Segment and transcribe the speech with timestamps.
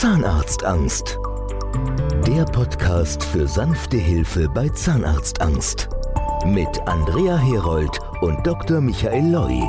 [0.00, 1.18] Zahnarztangst.
[2.26, 5.90] Der Podcast für sanfte Hilfe bei Zahnarztangst.
[6.46, 8.80] Mit Andrea Herold und Dr.
[8.80, 9.60] Michael Loi.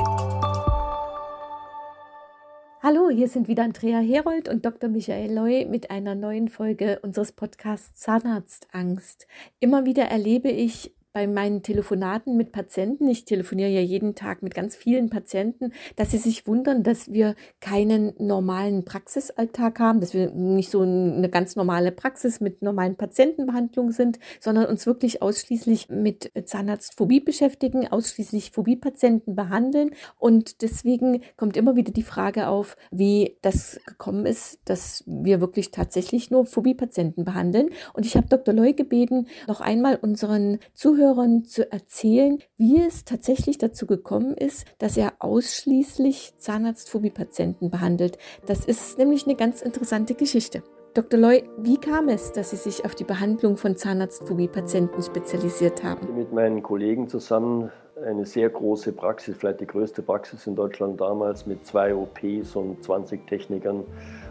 [2.82, 4.88] Hallo, hier sind wieder Andrea Herold und Dr.
[4.88, 9.26] Michael Loi mit einer neuen Folge unseres Podcasts Zahnarztangst.
[9.60, 14.54] Immer wieder erlebe ich bei meinen Telefonaten mit Patienten, ich telefoniere ja jeden Tag mit
[14.54, 20.30] ganz vielen Patienten, dass sie sich wundern, dass wir keinen normalen Praxisalltag haben, dass wir
[20.30, 26.32] nicht so eine ganz normale Praxis mit normalen Patientenbehandlungen sind, sondern uns wirklich ausschließlich mit
[26.46, 29.90] Zahnarztphobie beschäftigen, ausschließlich Phobie-Patienten behandeln.
[30.18, 35.72] Und deswegen kommt immer wieder die Frage auf, wie das gekommen ist, dass wir wirklich
[35.72, 37.68] tatsächlich nur Phobie-Patienten behandeln.
[37.92, 38.54] Und ich habe Dr.
[38.54, 44.66] Loy gebeten, noch einmal unseren Zuhörern Zuhörern zu erzählen, wie es tatsächlich dazu gekommen ist,
[44.78, 48.18] dass er ausschließlich Zahnarztphobie-Patienten behandelt.
[48.46, 50.62] Das ist nämlich eine ganz interessante Geschichte.
[50.94, 51.18] Dr.
[51.18, 56.14] Loy, wie kam es, dass Sie sich auf die Behandlung von Zahnarztphobie-Patienten spezialisiert haben?
[56.16, 57.72] Mit meinen Kollegen zusammen
[58.06, 62.84] eine sehr große Praxis, vielleicht die größte Praxis in Deutschland damals mit zwei OPs und
[62.84, 63.82] 20 Technikern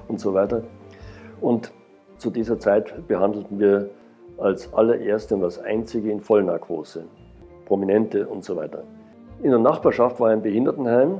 [0.07, 0.63] und so weiter.
[1.41, 1.73] Und
[2.17, 3.89] zu dieser Zeit behandelten wir
[4.41, 7.05] als allererste und als einzige in Vollnarkose,
[7.65, 8.83] Prominente und so weiter.
[9.43, 11.19] In der Nachbarschaft war ein Behindertenheim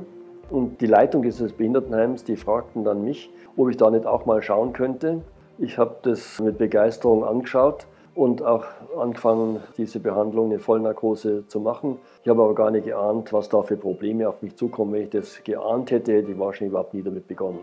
[0.50, 4.42] und die Leitung dieses Behindertenheims, die fragten dann mich, ob ich da nicht auch mal
[4.42, 5.22] schauen könnte.
[5.58, 8.64] Ich habe das mit Begeisterung angeschaut und auch
[8.98, 11.98] angefangen, diese Behandlung in Vollnarkose zu machen.
[12.22, 14.92] Ich habe aber gar nicht geahnt, was da für Probleme auf mich zukommen.
[14.92, 17.60] Wenn ich das geahnt hätte, hätte ich wahrscheinlich überhaupt nie damit begonnen.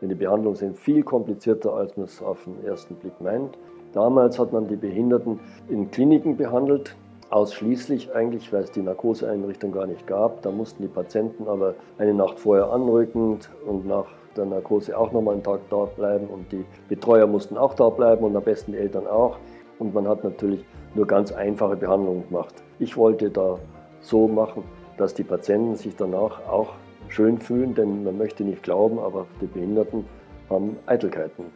[0.00, 3.58] Denn die Behandlungen sind viel komplizierter, als man es auf den ersten Blick meint.
[3.92, 6.94] Damals hat man die Behinderten in Kliniken behandelt,
[7.30, 10.42] ausschließlich eigentlich, weil es die Narkoseeinrichtung gar nicht gab.
[10.42, 15.34] Da mussten die Patienten aber eine Nacht vorher anrücken und nach der Narkose auch nochmal
[15.34, 18.78] einen Tag da bleiben und die Betreuer mussten auch da bleiben und am besten die
[18.78, 19.38] Eltern auch.
[19.78, 22.54] Und man hat natürlich nur ganz einfache Behandlungen gemacht.
[22.78, 23.58] Ich wollte da
[24.00, 24.62] so machen,
[24.98, 26.74] dass die Patienten sich danach auch
[27.08, 30.04] schön fühlen, denn man möchte nicht glauben, aber die Behinderten
[30.48, 31.46] haben Eitelkeiten.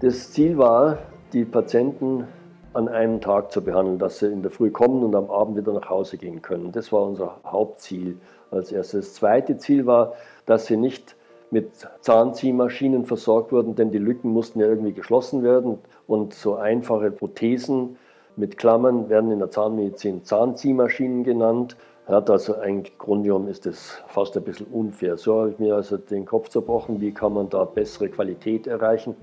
[0.00, 0.98] Das Ziel war,
[1.32, 2.26] die Patienten
[2.72, 5.72] an einem Tag zu behandeln, dass sie in der Früh kommen und am Abend wieder
[5.72, 6.72] nach Hause gehen können.
[6.72, 8.16] Das war unser Hauptziel
[8.50, 9.06] als erstes.
[9.06, 10.14] Das zweite Ziel war,
[10.46, 11.16] dass sie nicht
[11.50, 11.70] mit
[12.00, 17.96] Zahnziehmaschinen versorgt wurden, denn die Lücken mussten ja irgendwie geschlossen werden und so einfache Prothesen
[18.36, 21.76] mit Klammern werden in der Zahnmedizin Zahnziehmaschinen genannt.
[22.06, 25.16] Hat also ein Grundium ist das fast ein bisschen unfair.
[25.16, 29.16] So habe ich mir also den Kopf zerbrochen, wie kann man da bessere Qualität erreichen,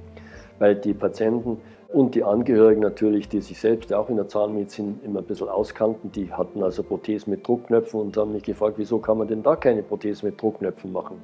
[0.59, 5.20] weil die Patienten und die Angehörigen natürlich, die sich selbst auch in der Zahnmedizin immer
[5.20, 9.18] ein bisschen auskannten, die hatten also Prothesen mit Druckknöpfen und haben mich gefragt, wieso kann
[9.18, 11.22] man denn da keine Prothesen mit Druckknöpfen machen?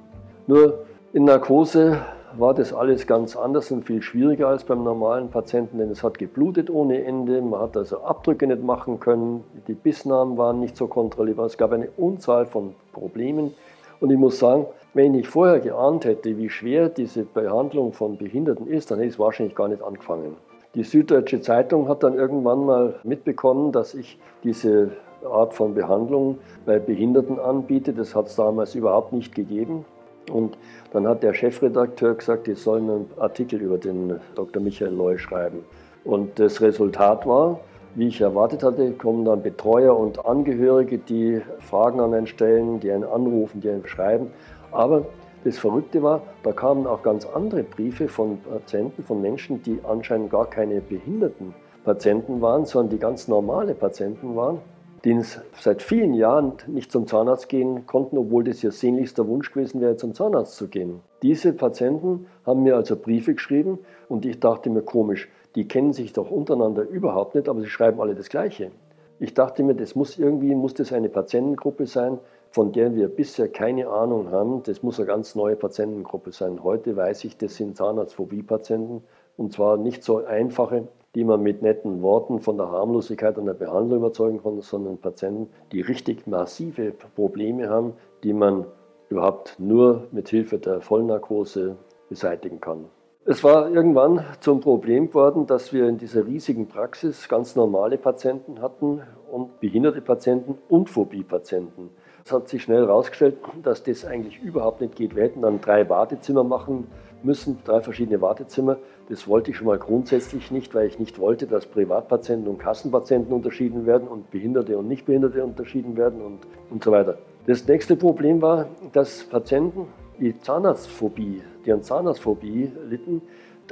[0.47, 2.00] Nur in Narkose
[2.38, 6.18] war das alles ganz anders und viel schwieriger als beim normalen Patienten, denn es hat
[6.18, 10.88] geblutet ohne Ende, man hat also Abdrücke nicht machen können, die Bissnamen waren nicht so
[10.88, 13.53] kontrollierbar, es gab eine Unzahl von Problemen
[14.00, 18.68] und ich muss sagen, wenn ich vorher geahnt hätte, wie schwer diese Behandlung von Behinderten
[18.68, 20.35] ist, dann hätte ich es wahrscheinlich gar nicht angefangen.
[20.75, 24.89] Die Süddeutsche Zeitung hat dann irgendwann mal mitbekommen, dass ich diese
[25.23, 27.94] Art von Behandlung bei Behinderten anbiete.
[27.94, 29.85] Das hat es damals überhaupt nicht gegeben.
[30.31, 30.57] Und
[30.91, 34.63] dann hat der Chefredakteur gesagt, ich soll einen Artikel über den Dr.
[34.63, 35.59] Michael Loy schreiben.
[36.06, 37.59] Und das Resultat war,
[37.94, 42.91] wie ich erwartet hatte, kommen dann Betreuer und Angehörige, die Fragen an einen stellen, die
[42.91, 44.31] einen anrufen, die einen schreiben.
[44.72, 45.05] Aber
[45.43, 50.31] das Verrückte war, da kamen auch ganz andere Briefe von Patienten, von Menschen, die anscheinend
[50.31, 54.59] gar keine behinderten Patienten waren, sondern die ganz normale Patienten waren,
[55.03, 55.19] die
[55.59, 59.97] seit vielen Jahren nicht zum Zahnarzt gehen konnten, obwohl das ihr sehnlichster Wunsch gewesen wäre,
[59.97, 61.01] zum Zahnarzt zu gehen.
[61.21, 66.13] Diese Patienten haben mir also Briefe geschrieben und ich dachte mir komisch, die kennen sich
[66.13, 68.71] doch untereinander überhaupt nicht, aber sie schreiben alle das Gleiche.
[69.19, 72.19] Ich dachte mir, das muss irgendwie, muss das eine Patientengruppe sein,
[72.51, 74.63] von der wir bisher keine Ahnung haben.
[74.63, 76.63] Das muss eine ganz neue Patientengruppe sein.
[76.63, 79.03] Heute weiß ich, das sind Zahnarztphobie-Patienten
[79.37, 83.53] und zwar nicht so einfache, die man mit netten Worten von der Harmlosigkeit und der
[83.53, 87.93] Behandlung überzeugen kann, sondern Patienten, die richtig massive Probleme haben,
[88.23, 88.66] die man
[89.09, 91.76] überhaupt nur mit Hilfe der Vollnarkose
[92.09, 92.85] beseitigen kann.
[93.25, 98.61] Es war irgendwann zum Problem geworden, dass wir in dieser riesigen Praxis ganz normale Patienten
[98.61, 101.90] hatten und behinderte Patienten und Phobie-Patienten.
[102.25, 105.16] Es hat sich schnell herausgestellt, dass das eigentlich überhaupt nicht geht.
[105.16, 106.87] Wir hätten dann drei Wartezimmer machen
[107.23, 108.75] müssen, drei verschiedene Wartezimmer.
[109.08, 113.31] Das wollte ich schon mal grundsätzlich nicht, weil ich nicht wollte, dass Privatpatienten und Kassenpatienten
[113.31, 116.40] unterschieden werden und Behinderte und Nichtbehinderte unterschieden werden und,
[116.70, 117.17] und so weiter.
[117.47, 119.87] Das nächste Problem war, dass Patienten,
[120.19, 123.21] die Zahnarztphobie, die an Zahnarztphobie litten,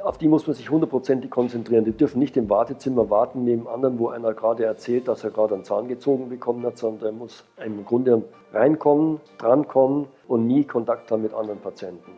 [0.03, 1.83] auf die muss man sich hundertprozentig konzentrieren.
[1.83, 5.55] Die dürfen nicht im Wartezimmer warten neben anderen, wo einer gerade erzählt, dass er gerade
[5.55, 8.23] einen Zahn gezogen bekommen hat, sondern er muss im Grunde
[8.53, 12.11] reinkommen, drankommen und nie Kontakt haben mit anderen Patienten.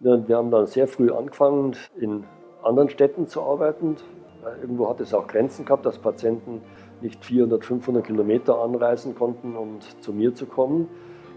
[0.00, 2.24] Wir haben dann sehr früh angefangen, in
[2.62, 3.96] anderen Städten zu arbeiten.
[4.62, 6.62] Irgendwo hat es auch Grenzen gehabt, dass Patienten
[7.00, 10.88] nicht 400, 500 Kilometer anreisen konnten, um zu mir zu kommen.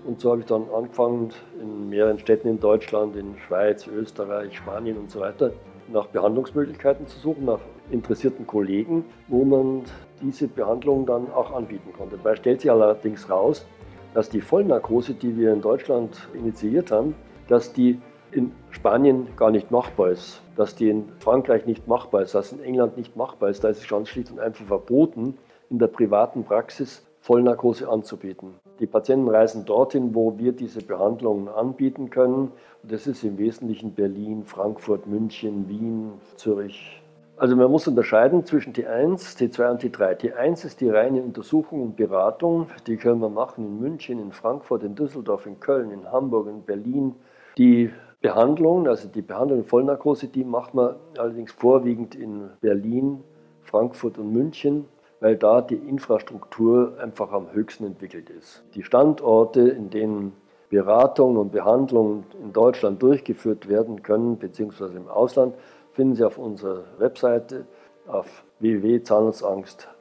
[0.04, 4.98] Und so habe ich dann angefangen, in mehreren Städten in Deutschland, in Schweiz, Österreich, Spanien
[4.98, 5.52] und so weiter,
[5.90, 7.60] nach Behandlungsmöglichkeiten zu suchen, nach
[7.92, 9.84] interessierten Kollegen, wo man
[10.22, 12.18] diese Behandlung dann auch anbieten konnte.
[12.18, 13.66] Dabei stellt sich allerdings raus,
[14.14, 17.16] dass die Vollnarkose, die wir in Deutschland initiiert haben,
[17.48, 18.00] dass die
[18.32, 22.64] in Spanien gar nicht machbar ist, dass die in Frankreich nicht machbar ist, dass in
[22.64, 23.64] England nicht machbar ist.
[23.64, 25.38] Da ist es ganz schlicht und einfach verboten,
[25.70, 28.56] in der privaten Praxis Vollnarkose anzubieten.
[28.82, 32.52] Die Patienten reisen dorthin, wo wir diese Behandlungen anbieten können.
[32.82, 37.00] Das ist im Wesentlichen Berlin, Frankfurt, München, Wien, Zürich.
[37.38, 40.20] Also man muss unterscheiden zwischen T1, T2 und T3.
[40.20, 42.70] T1 ist die reine Untersuchung und Beratung.
[42.88, 46.64] Die können wir machen in München, in Frankfurt, in Düsseldorf, in Köln, in Hamburg, in
[46.64, 47.14] Berlin.
[47.60, 53.24] Die Behandlung, also die Behandlung Vollnarkose, die macht man allerdings vorwiegend in Berlin,
[53.62, 54.86] Frankfurt und München
[55.22, 58.64] weil da die Infrastruktur einfach am höchsten entwickelt ist.
[58.76, 60.34] Die Standorte, in denen
[60.70, 65.56] Beratung und Behandlung in Deutschland durchgeführt werden können, beziehungsweise im Ausland,
[65.94, 67.66] finden Sie auf unserer Webseite
[68.08, 70.01] auf www.zahnarztangst.de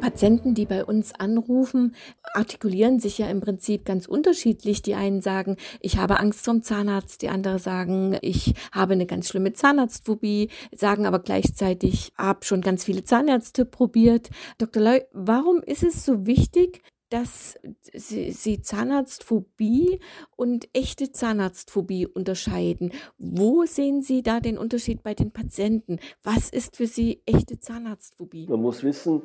[0.00, 1.94] Patienten, die bei uns anrufen,
[2.34, 4.82] artikulieren sich ja im Prinzip ganz unterschiedlich.
[4.82, 9.28] Die einen sagen, ich habe Angst vom Zahnarzt, die anderen sagen, ich habe eine ganz
[9.28, 14.30] schlimme Zahnarztphobie, sagen aber gleichzeitig, habe schon ganz viele Zahnärzte probiert.
[14.58, 14.82] Dr.
[14.82, 16.82] Leu, warum ist es so wichtig,
[17.14, 17.60] dass
[17.92, 20.00] sie, sie, Zahnarztphobie
[20.34, 22.90] und echte Zahnarztphobie unterscheiden.
[23.18, 26.00] Wo sehen Sie da den Unterschied bei den Patienten?
[26.24, 28.48] Was ist für Sie echte Zahnarztphobie?
[28.48, 29.22] Man muss wissen,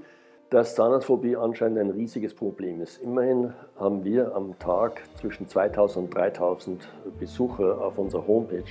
[0.51, 3.01] dass Zahnarztphobie anscheinend ein riesiges Problem ist.
[3.01, 6.87] Immerhin haben wir am Tag zwischen 2000 und 3000
[7.19, 8.69] Besucher auf unserer Homepage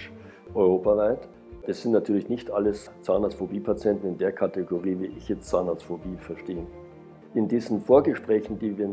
[0.54, 1.28] europaweit.
[1.66, 6.64] Das sind natürlich nicht alles Zahnarztphobie-Patienten in der Kategorie, wie ich jetzt Zahnarztphobie verstehe.
[7.34, 8.88] In diesen Vorgesprächen, die wir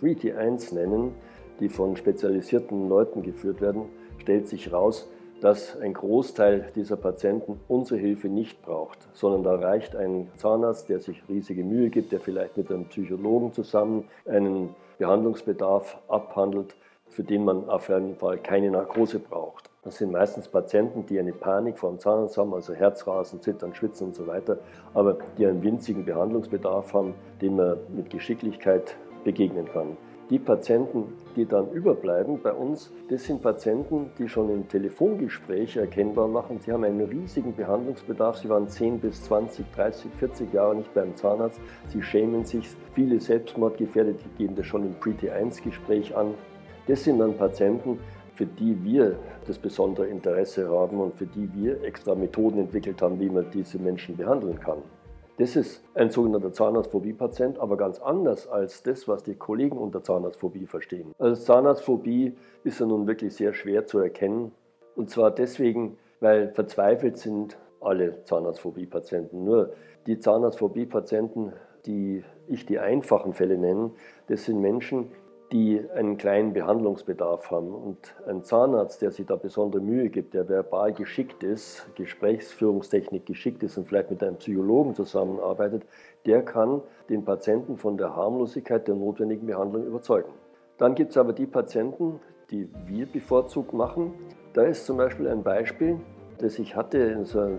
[0.00, 1.12] 3T1 nennen,
[1.58, 3.82] die von spezialisierten Leuten geführt werden,
[4.18, 5.08] stellt sich heraus,
[5.40, 11.00] dass ein Großteil dieser Patienten unsere Hilfe nicht braucht, sondern da reicht ein Zahnarzt, der
[11.00, 16.76] sich riesige Mühe gibt, der vielleicht mit einem Psychologen zusammen einen Behandlungsbedarf abhandelt,
[17.10, 19.70] für den man auf jeden Fall keine Narkose braucht.
[19.82, 24.08] Das sind meistens Patienten, die eine Panik vor dem Zahnarzt haben, also Herzrasen, Zittern, Schwitzen
[24.08, 24.58] und so weiter,
[24.94, 29.96] aber die einen winzigen Behandlungsbedarf haben, dem man mit Geschicklichkeit begegnen kann.
[30.30, 36.28] Die Patienten, die dann überbleiben bei uns, das sind Patienten, die schon im Telefongespräch erkennbar
[36.28, 40.94] machen, sie haben einen riesigen Behandlungsbedarf, sie waren 10 bis 20, 30, 40 Jahre nicht
[40.94, 46.34] beim Zahnarzt, sie schämen sich, viele Selbstmordgefährdete geben das schon im Pre-T1-Gespräch an.
[46.90, 48.00] Das sind dann Patienten,
[48.34, 49.16] für die wir
[49.46, 53.78] das besondere Interesse haben und für die wir extra Methoden entwickelt haben, wie man diese
[53.78, 54.78] Menschen behandeln kann.
[55.38, 60.66] Das ist ein sogenannter Zahnarztphobie-Patient, aber ganz anders als das, was die Kollegen unter Zahnarztphobie
[60.66, 61.12] verstehen.
[61.20, 62.34] Also Zahnarztphobie
[62.64, 64.50] ist ja nun wirklich sehr schwer zu erkennen.
[64.96, 69.44] Und zwar deswegen, weil verzweifelt sind alle Zahnarztphobie-Patienten.
[69.44, 69.74] Nur
[70.08, 71.52] die Zahnarztphobie-Patienten,
[71.86, 73.92] die ich die einfachen Fälle nenne,
[74.26, 75.12] das sind Menschen,
[75.52, 77.74] die einen kleinen Behandlungsbedarf haben.
[77.74, 83.62] Und ein Zahnarzt, der sich da besondere Mühe gibt, der verbal geschickt ist, Gesprächsführungstechnik geschickt
[83.62, 85.84] ist und vielleicht mit einem Psychologen zusammenarbeitet,
[86.26, 90.30] der kann den Patienten von der Harmlosigkeit der notwendigen Behandlung überzeugen.
[90.78, 94.14] Dann gibt es aber die Patienten, die wir bevorzugt machen.
[94.52, 95.98] Da ist zum Beispiel ein Beispiel,
[96.38, 97.58] das ich hatte, so ein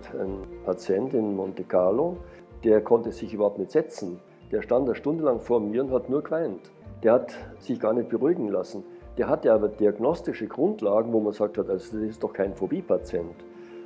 [0.64, 2.16] Patient in Monte Carlo,
[2.64, 4.20] der konnte sich überhaupt nicht setzen.
[4.50, 6.70] Der stand eine Stunde lang vor mir und hat nur geweint
[7.02, 8.84] der hat sich gar nicht beruhigen lassen.
[9.18, 13.34] Der hatte aber diagnostische Grundlagen, wo man sagt hat, also das ist doch kein Phobie-Patient.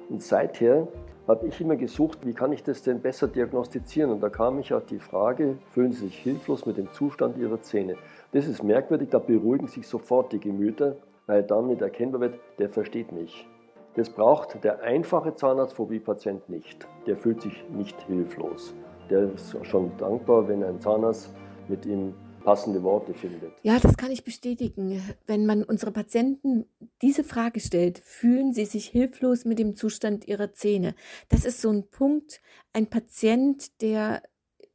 [0.09, 0.87] Und seither
[1.27, 4.13] habe ich immer gesucht, wie kann ich das denn besser diagnostizieren?
[4.13, 7.61] Und da kam ich auf die Frage, fühlen Sie sich hilflos mit dem Zustand Ihrer
[7.61, 7.97] Zähne?
[8.33, 10.97] Das ist merkwürdig, da beruhigen sich sofort die Gemüter,
[11.27, 13.49] weil damit erkennbar wird, der versteht mich.
[13.95, 16.87] Das braucht der einfache Zahnarztphobie-Patient nicht.
[17.07, 18.75] Der fühlt sich nicht hilflos.
[19.11, 21.35] Der ist schon dankbar, wenn ein Zahnarzt
[21.67, 22.15] mit ihm
[22.47, 23.53] passende Worte findet.
[23.63, 25.03] Ja, das kann ich bestätigen.
[25.27, 26.65] Wenn man unsere Patienten
[27.03, 30.95] diese Frage stellt, fühlen sie sich hilflos mit dem Zustand ihrer Zähne.
[31.29, 32.41] Das ist so ein Punkt,
[32.73, 34.23] ein Patient, der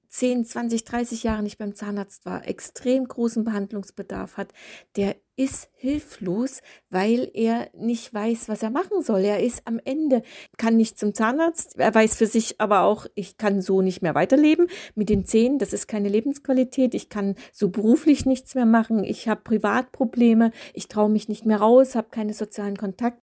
[0.09, 4.51] 10, 20, 30 Jahre nicht beim Zahnarzt war, extrem großen Behandlungsbedarf hat,
[4.97, 9.21] der ist hilflos, weil er nicht weiß, was er machen soll.
[9.21, 10.21] Er ist am Ende,
[10.57, 11.79] kann nicht zum Zahnarzt.
[11.79, 15.57] Er weiß für sich aber auch, ich kann so nicht mehr weiterleben mit den Zähnen.
[15.57, 16.93] Das ist keine Lebensqualität.
[16.93, 19.03] Ich kann so beruflich nichts mehr machen.
[19.03, 20.51] Ich habe Privatprobleme.
[20.75, 23.30] Ich traue mich nicht mehr raus, habe keine sozialen Kontakte.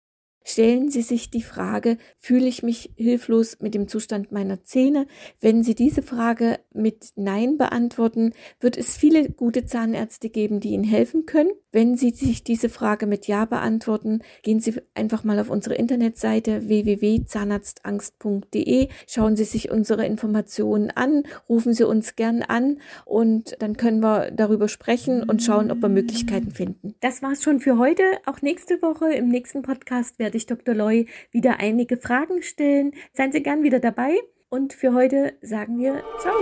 [0.48, 5.08] Stellen Sie sich die Frage, fühle ich mich hilflos mit dem Zustand meiner Zähne?
[5.42, 10.84] Wenn Sie diese Frage mit Nein beantworten, wird es viele gute Zahnärzte geben, die Ihnen
[10.84, 11.50] helfen können.
[11.72, 16.70] Wenn Sie sich diese Frage mit Ja beantworten, gehen Sie einfach mal auf unsere Internetseite
[16.70, 24.02] www.zahnarztangst.de, schauen Sie sich unsere Informationen an, rufen Sie uns gern an und dann können
[24.02, 26.94] wir darüber sprechen und schauen, ob wir Möglichkeiten finden.
[27.02, 28.04] Das war's schon für heute.
[28.26, 30.76] Auch nächste Woche im nächsten Podcast werde werde ich Dr.
[30.76, 32.92] Loy wieder einige Fragen stellen.
[33.14, 34.20] Seien Sie gern wieder dabei.
[34.50, 36.36] Und für heute sagen wir Ciao.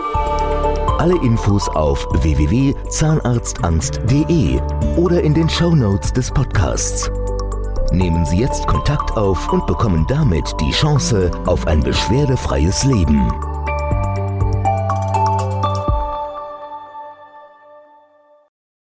[0.97, 4.59] Alle Infos auf www.zahnarztangst.de
[4.97, 7.11] oder in den Show Notes des Podcasts.
[7.91, 13.52] Nehmen Sie jetzt Kontakt auf und bekommen damit die Chance auf ein beschwerdefreies Leben.